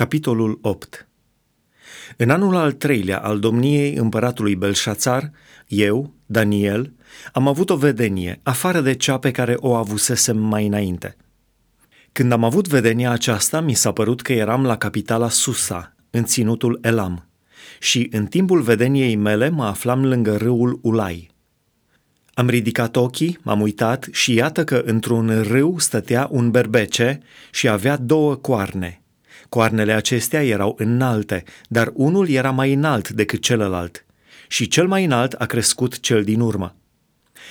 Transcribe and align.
Capitolul 0.00 0.58
8 0.62 1.08
În 2.16 2.30
anul 2.30 2.56
al 2.56 2.72
treilea 2.72 3.18
al 3.18 3.38
domniei 3.38 3.94
împăratului 3.94 4.56
Belșațar, 4.56 5.30
eu, 5.66 6.14
Daniel, 6.26 6.92
am 7.32 7.48
avut 7.48 7.70
o 7.70 7.76
vedenie, 7.76 8.40
afară 8.42 8.80
de 8.80 8.94
cea 8.94 9.18
pe 9.18 9.30
care 9.30 9.56
o 9.58 9.74
avusesem 9.74 10.36
mai 10.36 10.66
înainte. 10.66 11.16
Când 12.12 12.32
am 12.32 12.44
avut 12.44 12.68
vedenia 12.68 13.10
aceasta, 13.10 13.60
mi 13.60 13.74
s-a 13.74 13.92
părut 13.92 14.20
că 14.20 14.32
eram 14.32 14.64
la 14.64 14.76
capitala 14.76 15.28
Susa, 15.28 15.94
în 16.10 16.24
ținutul 16.24 16.78
Elam, 16.82 17.28
și 17.78 18.08
în 18.12 18.26
timpul 18.26 18.60
vedeniei 18.60 19.16
mele 19.16 19.48
mă 19.48 19.64
aflam 19.64 20.04
lângă 20.04 20.36
râul 20.36 20.78
Ulai. 20.82 21.30
Am 22.34 22.48
ridicat 22.48 22.96
ochii, 22.96 23.38
m-am 23.42 23.60
uitat 23.60 24.08
și 24.12 24.34
iată 24.34 24.64
că 24.64 24.82
într-un 24.84 25.42
râu 25.42 25.78
stătea 25.78 26.28
un 26.30 26.50
berbece 26.50 27.20
și 27.50 27.68
avea 27.68 27.96
două 27.96 28.34
coarne– 28.34 28.94
Coarnele 29.50 29.92
acestea 29.92 30.44
erau 30.44 30.74
înalte, 30.78 31.44
dar 31.68 31.90
unul 31.94 32.28
era 32.28 32.50
mai 32.50 32.72
înalt 32.72 33.08
decât 33.08 33.42
celălalt. 33.42 34.06
Și 34.48 34.68
cel 34.68 34.86
mai 34.86 35.04
înalt 35.04 35.32
a 35.32 35.46
crescut 35.46 36.00
cel 36.00 36.24
din 36.24 36.40
urmă. 36.40 36.76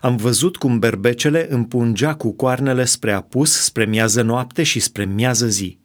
Am 0.00 0.16
văzut 0.16 0.56
cum 0.56 0.78
berbecele 0.78 1.46
împungea 1.50 2.14
cu 2.14 2.32
coarnele 2.32 2.84
spre 2.84 3.12
apus, 3.12 3.62
spre 3.62 3.84
miază 3.84 4.22
noapte 4.22 4.62
și 4.62 4.80
spre 4.80 5.04
miază 5.04 5.46
zi. 5.48 5.78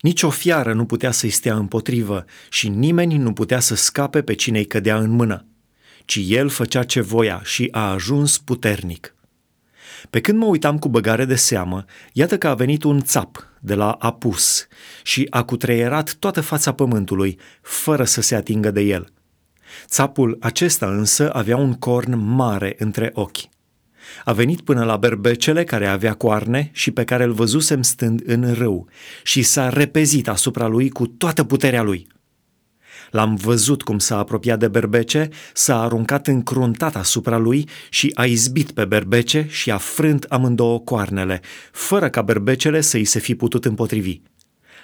Nici 0.00 0.22
o 0.22 0.30
fiară 0.30 0.72
nu 0.72 0.84
putea 0.84 1.10
să-i 1.10 1.30
stea 1.30 1.54
împotrivă 1.56 2.24
și 2.50 2.68
nimeni 2.68 3.16
nu 3.16 3.32
putea 3.32 3.60
să 3.60 3.74
scape 3.74 4.22
pe 4.22 4.34
cine 4.34 4.58
îi 4.58 4.66
cădea 4.66 4.98
în 4.98 5.10
mână, 5.10 5.46
ci 6.04 6.20
el 6.26 6.48
făcea 6.48 6.82
ce 6.82 7.00
voia 7.00 7.40
și 7.44 7.68
a 7.70 7.90
ajuns 7.90 8.38
puternic. 8.38 9.14
Pe 10.10 10.20
când 10.20 10.38
mă 10.38 10.44
uitam 10.44 10.78
cu 10.78 10.88
băgare 10.88 11.24
de 11.24 11.34
seamă, 11.34 11.84
iată 12.12 12.38
că 12.38 12.48
a 12.48 12.54
venit 12.54 12.82
un 12.82 13.00
țap 13.00 13.48
de 13.60 13.74
la 13.74 13.90
Apus 13.90 14.66
și 15.02 15.26
a 15.30 15.42
cutreierat 15.42 16.14
toată 16.18 16.40
fața 16.40 16.72
pământului, 16.72 17.38
fără 17.62 18.04
să 18.04 18.20
se 18.20 18.34
atingă 18.34 18.70
de 18.70 18.80
el. 18.80 19.12
Țapul 19.86 20.36
acesta 20.40 20.86
însă 20.86 21.32
avea 21.32 21.56
un 21.56 21.74
corn 21.74 22.18
mare 22.18 22.74
între 22.78 23.10
ochi. 23.14 23.48
A 24.24 24.32
venit 24.32 24.60
până 24.60 24.84
la 24.84 24.96
berbecele 24.96 25.64
care 25.64 25.86
avea 25.86 26.14
coarne 26.14 26.70
și 26.72 26.90
pe 26.90 27.04
care 27.04 27.24
îl 27.24 27.32
văzusem 27.32 27.82
stând 27.82 28.22
în 28.26 28.54
râu 28.54 28.88
și 29.22 29.42
s-a 29.42 29.68
repezit 29.68 30.28
asupra 30.28 30.66
lui 30.66 30.88
cu 30.88 31.06
toată 31.06 31.44
puterea 31.44 31.82
lui– 31.82 32.06
L-am 33.10 33.34
văzut 33.34 33.82
cum 33.82 33.98
s-a 33.98 34.18
apropiat 34.18 34.58
de 34.58 34.68
berbece, 34.68 35.28
s-a 35.54 35.82
aruncat 35.82 36.26
încruntat 36.26 36.96
asupra 36.96 37.36
lui 37.36 37.68
și 37.90 38.10
a 38.14 38.24
izbit 38.24 38.70
pe 38.70 38.84
berbece 38.84 39.46
și 39.48 39.70
a 39.70 39.76
frânt 39.76 40.24
amândouă 40.24 40.80
coarnele, 40.80 41.40
fără 41.72 42.08
ca 42.08 42.22
berbecele 42.22 42.80
să 42.80 42.98
i 42.98 43.04
se 43.04 43.18
fi 43.18 43.34
putut 43.34 43.64
împotrivi. 43.64 44.20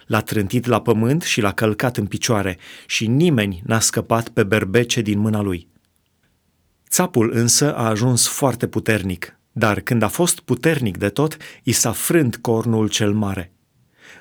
L-a 0.07 0.21
trântit 0.21 0.67
la 0.67 0.81
pământ 0.81 1.23
și 1.23 1.41
l-a 1.41 1.53
călcat 1.53 1.97
în 1.97 2.07
picioare 2.07 2.59
și 2.87 3.07
nimeni 3.07 3.63
n-a 3.67 3.81
scăpat 3.81 4.29
pe 4.29 4.43
berbece 4.43 5.01
din 5.01 5.19
mâna 5.19 5.43
lui. 5.43 5.69
Țapul 6.89 7.31
însă 7.35 7.75
a 7.75 7.89
ajuns 7.89 8.27
foarte 8.27 8.67
puternic, 8.67 9.39
dar 9.53 9.81
când 9.81 10.03
a 10.03 10.09
fost 10.09 10.41
puternic 10.41 10.97
de 10.97 11.09
tot, 11.09 11.37
i 11.63 11.73
s-a 11.73 11.93
frânt 11.93 12.37
cornul 12.37 12.89
cel 12.89 13.13
mare. 13.13 13.54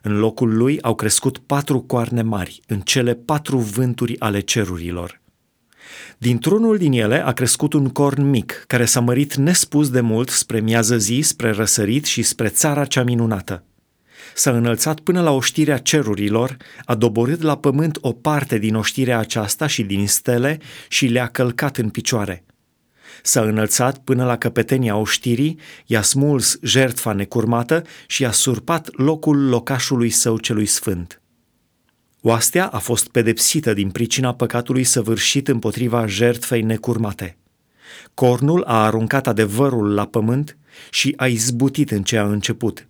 În 0.05 0.19
locul 0.19 0.57
lui 0.57 0.81
au 0.81 0.95
crescut 0.95 1.37
patru 1.37 1.81
coarne 1.81 2.21
mari, 2.21 2.59
în 2.67 2.79
cele 2.79 3.13
patru 3.13 3.57
vânturi 3.57 4.19
ale 4.19 4.39
cerurilor. 4.39 5.21
Dintr-unul 6.17 6.77
din 6.77 6.91
ele 6.91 7.25
a 7.25 7.31
crescut 7.31 7.73
un 7.73 7.89
corn 7.89 8.23
mic, 8.23 8.63
care 8.67 8.85
s-a 8.85 8.99
mărit 8.99 9.35
nespus 9.35 9.89
de 9.89 10.01
mult 10.01 10.29
spre 10.29 10.59
miază 10.59 10.97
zi, 10.97 11.19
spre 11.23 11.51
răsărit 11.51 12.05
și 12.05 12.21
spre 12.21 12.47
țara 12.47 12.85
cea 12.85 13.03
minunată. 13.03 13.63
S-a 14.35 14.51
înălțat 14.51 14.99
până 14.99 15.21
la 15.21 15.31
oștirea 15.31 15.77
cerurilor, 15.77 16.57
a 16.85 16.95
doborât 16.95 17.41
la 17.41 17.57
pământ 17.57 17.97
o 18.01 18.11
parte 18.11 18.57
din 18.57 18.75
oștirea 18.75 19.19
aceasta 19.19 19.67
și 19.67 19.83
din 19.83 20.07
stele 20.07 20.59
și 20.88 21.05
le-a 21.05 21.27
călcat 21.27 21.77
în 21.77 21.89
picioare– 21.89 22.43
S-a 23.22 23.42
înălțat 23.42 23.97
până 23.97 24.25
la 24.25 24.38
căpetenia 24.38 24.96
oștirii, 24.96 25.59
i-a 25.85 26.01
smuls 26.01 26.57
jertfa 26.62 27.13
necurmată 27.13 27.84
și 28.07 28.22
i-a 28.22 28.31
surpat 28.31 28.90
locul 28.91 29.50
locașului 29.50 30.09
său 30.09 30.38
celui 30.38 30.66
sfânt. 30.66 31.22
Oastea 32.22 32.68
a 32.68 32.78
fost 32.78 33.07
pedepsită 33.07 33.73
din 33.73 33.90
pricina 33.91 34.34
păcatului 34.34 34.84
săvârșit 34.84 35.47
împotriva 35.47 36.06
jertfei 36.07 36.62
necurmate. 36.62 37.38
Cornul 38.13 38.63
a 38.63 38.84
aruncat 38.84 39.28
adevărul 39.28 39.94
la 39.94 40.06
pământ 40.06 40.57
și 40.90 41.13
a 41.18 41.28
izbutit 41.28 41.91
în 41.91 42.03
ce 42.03 42.18
a 42.18 42.25
început. 42.25 42.88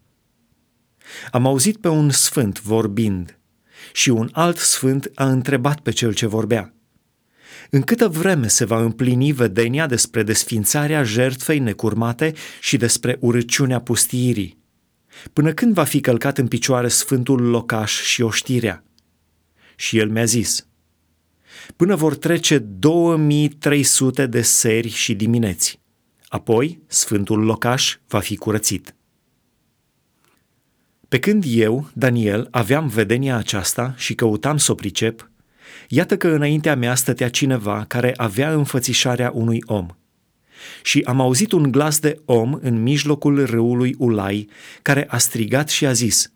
Am 1.31 1.45
auzit 1.45 1.77
pe 1.77 1.87
un 1.87 2.09
sfânt 2.09 2.61
vorbind 2.61 3.37
și 3.93 4.09
un 4.09 4.29
alt 4.31 4.57
sfânt 4.57 5.11
a 5.15 5.29
întrebat 5.29 5.79
pe 5.79 5.91
cel 5.91 6.13
ce 6.13 6.25
vorbea– 6.25 6.72
în 7.69 7.81
câtă 7.81 8.07
vreme 8.07 8.47
se 8.47 8.65
va 8.65 8.81
împlini 8.81 9.31
vedenia 9.31 9.87
despre 9.87 10.23
desfințarea 10.23 11.03
jertfei 11.03 11.59
necurmate 11.59 12.33
și 12.61 12.77
despre 12.77 13.17
urăciunea 13.19 13.79
pustiirii? 13.79 14.61
Până 15.33 15.53
când 15.53 15.73
va 15.73 15.83
fi 15.83 15.99
călcat 15.99 16.37
în 16.37 16.47
picioare 16.47 16.87
sfântul 16.87 17.41
locaș 17.41 18.01
și 18.01 18.21
oștirea? 18.21 18.83
Și 19.75 19.97
el 19.97 20.09
mi-a 20.09 20.25
zis, 20.25 20.67
până 21.75 21.95
vor 21.95 22.15
trece 22.15 22.57
2300 22.57 24.25
de 24.25 24.41
seri 24.41 24.89
și 24.89 25.13
dimineți. 25.15 25.81
Apoi, 26.27 26.81
sfântul 26.87 27.39
locaș 27.43 27.97
va 28.07 28.19
fi 28.19 28.35
curățit. 28.35 28.95
Pe 31.07 31.19
când 31.19 31.43
eu, 31.47 31.89
Daniel, 31.93 32.47
aveam 32.51 32.87
vedenia 32.87 33.37
aceasta 33.37 33.93
și 33.97 34.15
căutam 34.15 34.57
să 34.57 34.71
o 34.71 34.75
pricep, 34.75 35.31
Iată 35.87 36.17
că 36.17 36.27
înaintea 36.27 36.75
mea 36.75 36.95
stătea 36.95 37.29
cineva 37.29 37.85
care 37.87 38.13
avea 38.17 38.53
înfățișarea 38.53 39.31
unui 39.33 39.63
om. 39.65 39.87
Și 40.83 41.01
am 41.05 41.21
auzit 41.21 41.51
un 41.51 41.71
glas 41.71 41.99
de 41.99 42.21
om 42.25 42.57
în 42.61 42.81
mijlocul 42.81 43.45
râului 43.45 43.95
Ulai, 43.97 44.49
care 44.81 45.05
a 45.09 45.17
strigat 45.17 45.69
și 45.69 45.85
a 45.85 45.91
zis, 45.91 46.31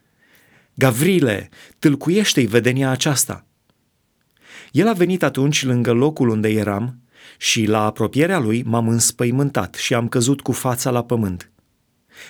Gavrile, 0.73 1.49
tâlcuiește-i 1.79 2.45
vedenia 2.45 2.89
aceasta. 2.89 3.45
El 4.71 4.87
a 4.87 4.93
venit 4.93 5.23
atunci 5.23 5.63
lângă 5.63 5.91
locul 5.91 6.29
unde 6.29 6.49
eram 6.49 7.01
și 7.37 7.65
la 7.65 7.85
apropierea 7.85 8.39
lui 8.39 8.63
m-am 8.63 8.87
înspăimântat 8.87 9.75
și 9.75 9.93
am 9.93 10.07
căzut 10.07 10.41
cu 10.41 10.51
fața 10.51 10.89
la 10.89 11.03
pământ. 11.03 11.51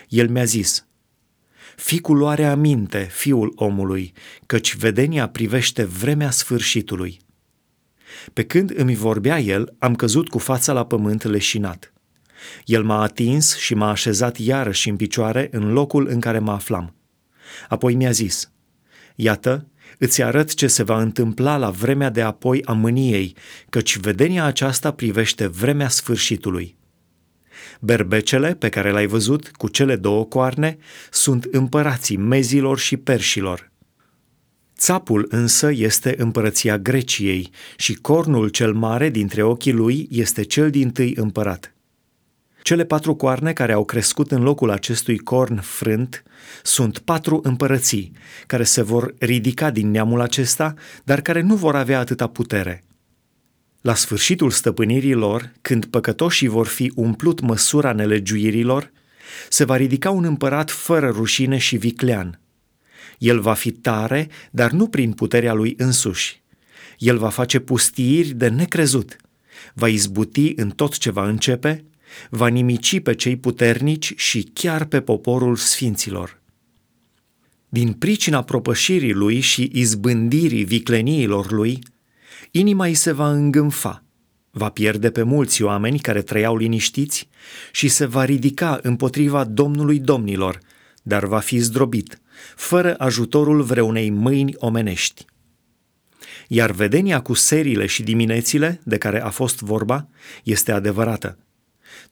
El 0.09 0.29
mi-a 0.29 0.43
zis, 0.43 0.87
Fii 1.77 1.99
cu 1.99 2.13
luare 2.13 2.45
aminte, 2.45 3.07
fiul 3.11 3.51
omului, 3.55 4.13
căci 4.45 4.75
vedenia 4.75 5.27
privește 5.27 5.83
vremea 5.83 6.29
sfârșitului. 6.29 7.19
Pe 8.33 8.43
când 8.43 8.73
îmi 8.75 8.95
vorbea 8.95 9.39
el, 9.39 9.75
am 9.79 9.95
căzut 9.95 10.29
cu 10.29 10.37
fața 10.37 10.73
la 10.73 10.85
pământ 10.85 11.23
leșinat. 11.23 11.93
El 12.65 12.83
m-a 12.83 13.01
atins 13.01 13.57
și 13.57 13.73
m-a 13.73 13.89
așezat 13.89 14.37
iarăși 14.37 14.89
în 14.89 14.95
picioare 14.95 15.47
în 15.51 15.73
locul 15.73 16.07
în 16.07 16.19
care 16.19 16.39
mă 16.39 16.51
aflam. 16.51 16.95
Apoi 17.69 17.95
mi-a 17.95 18.11
zis, 18.11 18.51
Iată, 19.15 19.67
îți 19.97 20.21
arăt 20.21 20.53
ce 20.53 20.67
se 20.67 20.83
va 20.83 21.01
întâmpla 21.01 21.57
la 21.57 21.69
vremea 21.69 22.09
de 22.09 22.21
apoi 22.21 22.63
a 22.65 22.73
mâniei, 22.73 23.35
căci 23.69 23.97
vedenia 23.97 24.43
aceasta 24.43 24.91
privește 24.91 25.47
vremea 25.47 25.89
sfârșitului. 25.89 26.76
Berbecele 27.79 28.55
pe 28.55 28.69
care 28.69 28.91
l-ai 28.91 29.05
văzut 29.07 29.51
cu 29.51 29.67
cele 29.67 29.95
două 29.95 30.25
coarne 30.25 30.77
sunt 31.11 31.43
împărații 31.51 32.17
mezilor 32.17 32.79
și 32.79 32.97
perșilor. 32.97 33.71
Țapul 34.77 35.27
însă 35.29 35.71
este 35.73 36.15
împărăția 36.17 36.77
Greciei 36.77 37.49
și 37.77 37.93
cornul 37.93 38.47
cel 38.47 38.73
mare 38.73 39.09
dintre 39.09 39.43
ochii 39.43 39.71
lui 39.71 40.07
este 40.11 40.43
cel 40.43 40.69
din 40.69 40.91
tâi 40.91 41.13
împărat. 41.15 41.71
Cele 42.61 42.85
patru 42.85 43.15
coarne 43.15 43.53
care 43.53 43.73
au 43.73 43.85
crescut 43.85 44.31
în 44.31 44.41
locul 44.41 44.69
acestui 44.69 45.17
corn 45.17 45.59
frânt 45.61 46.23
sunt 46.63 46.99
patru 46.99 47.39
împărății, 47.43 48.11
care 48.47 48.63
se 48.63 48.81
vor 48.81 49.13
ridica 49.19 49.69
din 49.69 49.91
neamul 49.91 50.21
acesta, 50.21 50.73
dar 51.03 51.21
care 51.21 51.41
nu 51.41 51.55
vor 51.55 51.75
avea 51.75 51.99
atâta 51.99 52.27
putere– 52.27 52.81
la 53.81 53.95
sfârșitul 53.95 54.51
stăpânirii 54.51 55.13
lor, 55.13 55.51
când 55.61 55.85
păcătoșii 55.85 56.47
vor 56.47 56.67
fi 56.67 56.91
umplut 56.95 57.39
măsura 57.39 57.93
nelegiuirilor, 57.93 58.91
se 59.49 59.63
va 59.63 59.75
ridica 59.75 60.09
un 60.09 60.23
împărat 60.23 60.71
fără 60.71 61.09
rușine 61.09 61.57
și 61.57 61.77
viclean. 61.77 62.39
El 63.17 63.39
va 63.39 63.53
fi 63.53 63.71
tare, 63.71 64.29
dar 64.51 64.71
nu 64.71 64.87
prin 64.87 65.11
puterea 65.11 65.53
lui 65.53 65.73
însuși. 65.77 66.41
El 66.97 67.17
va 67.17 67.29
face 67.29 67.59
pustiiri 67.59 68.29
de 68.29 68.47
necrezut, 68.47 69.15
va 69.73 69.87
izbuti 69.87 70.53
în 70.55 70.69
tot 70.69 70.97
ce 70.97 71.11
va 71.11 71.27
începe, 71.27 71.83
va 72.29 72.47
nimici 72.47 72.99
pe 72.99 73.15
cei 73.15 73.37
puternici 73.37 74.13
și 74.15 74.49
chiar 74.53 74.85
pe 74.85 75.01
poporul 75.01 75.55
sfinților. 75.55 76.41
Din 77.69 77.93
pricina 77.93 78.43
propășirii 78.43 79.13
lui 79.13 79.39
și 79.39 79.69
izbândirii 79.73 80.63
vicleniilor 80.63 81.51
lui, 81.51 81.79
inima 82.59 82.85
îi 82.85 82.93
se 82.93 83.11
va 83.11 83.31
îngânfa, 83.31 84.03
va 84.51 84.69
pierde 84.69 85.09
pe 85.09 85.23
mulți 85.23 85.63
oameni 85.63 85.99
care 85.99 86.21
trăiau 86.21 86.57
liniștiți 86.57 87.29
și 87.71 87.87
se 87.87 88.05
va 88.05 88.25
ridica 88.25 88.79
împotriva 88.81 89.43
Domnului 89.43 89.99
Domnilor, 89.99 90.59
dar 91.03 91.25
va 91.25 91.39
fi 91.39 91.57
zdrobit, 91.57 92.21
fără 92.55 92.95
ajutorul 92.97 93.61
vreunei 93.61 94.09
mâini 94.09 94.53
omenești. 94.57 95.25
Iar 96.47 96.71
vedenia 96.71 97.21
cu 97.21 97.33
serile 97.33 97.85
și 97.85 98.03
diminețile, 98.03 98.81
de 98.83 98.97
care 98.97 99.21
a 99.21 99.29
fost 99.29 99.59
vorba, 99.59 100.09
este 100.43 100.71
adevărată. 100.71 101.37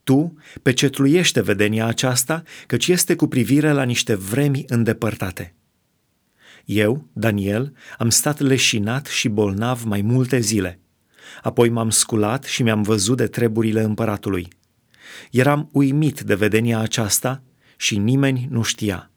Tu 0.03 0.37
pecetluiește 0.61 1.41
vedenia 1.41 1.85
aceasta, 1.85 2.43
căci 2.67 2.87
este 2.87 3.15
cu 3.15 3.27
privire 3.27 3.71
la 3.71 3.83
niște 3.83 4.15
vremi 4.15 4.63
îndepărtate. 4.67 5.55
Eu, 6.65 7.09
Daniel, 7.13 7.73
am 7.97 8.09
stat 8.09 8.39
leșinat 8.39 9.05
și 9.05 9.29
bolnav 9.29 9.83
mai 9.83 10.01
multe 10.01 10.39
zile. 10.39 10.79
Apoi 11.41 11.69
m-am 11.69 11.89
sculat 11.89 12.43
și 12.43 12.63
mi-am 12.63 12.81
văzut 12.81 13.17
de 13.17 13.27
treburile 13.27 13.81
împăratului. 13.81 14.47
Eram 15.31 15.69
uimit 15.71 16.21
de 16.21 16.35
vedenia 16.35 16.79
aceasta 16.79 17.43
și 17.77 17.97
nimeni 17.97 18.47
nu 18.49 18.61
știa. 18.61 19.11